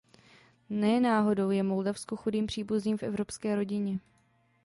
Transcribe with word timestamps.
Ne 0.69 0.99
náhodnou 0.99 1.49
je 1.51 1.63
Moldavsko 1.63 2.15
chudým 2.15 2.47
příbuzným 2.47 2.97
v 2.97 3.03
evropské 3.03 3.55
rodině. 3.55 3.99